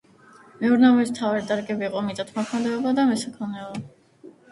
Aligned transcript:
მეურნეობის 0.61 1.09
მთავარი 1.11 1.43
დარგები 1.51 1.85
იყო 1.87 2.01
მიწათმოქმედება 2.07 2.95
და 3.01 3.05
მესაქონლეობა. 3.11 4.33